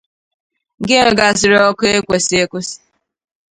nke 0.81 0.95
nwegasịrị 1.05 1.57
ọkụ 1.69 1.85
ekwesi 1.97 2.35
ekwesi 2.43 2.77